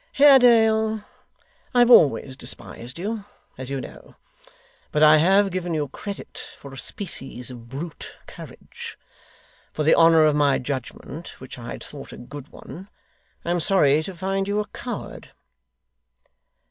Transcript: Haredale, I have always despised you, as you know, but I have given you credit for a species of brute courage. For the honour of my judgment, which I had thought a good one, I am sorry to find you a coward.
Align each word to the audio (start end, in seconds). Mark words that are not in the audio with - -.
Haredale, 0.13 1.05
I 1.75 1.79
have 1.81 1.91
always 1.91 2.35
despised 2.35 2.97
you, 2.97 3.23
as 3.55 3.69
you 3.69 3.79
know, 3.79 4.15
but 4.91 5.03
I 5.03 5.17
have 5.17 5.51
given 5.51 5.75
you 5.75 5.89
credit 5.89 6.39
for 6.57 6.73
a 6.73 6.77
species 6.79 7.51
of 7.51 7.69
brute 7.69 8.17
courage. 8.25 8.97
For 9.71 9.83
the 9.83 9.93
honour 9.93 10.25
of 10.25 10.35
my 10.35 10.57
judgment, 10.57 11.39
which 11.39 11.59
I 11.59 11.73
had 11.73 11.83
thought 11.83 12.11
a 12.11 12.17
good 12.17 12.47
one, 12.47 12.89
I 13.45 13.51
am 13.51 13.59
sorry 13.59 14.01
to 14.01 14.15
find 14.15 14.47
you 14.47 14.59
a 14.59 14.65
coward. 14.69 15.33